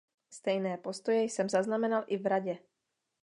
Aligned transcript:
Stejné 0.29 0.77
postoje 0.77 1.23
jsem 1.23 1.49
zaznamenal 1.49 2.03
i 2.07 2.17
v 2.17 2.25
Radě. 2.25 2.57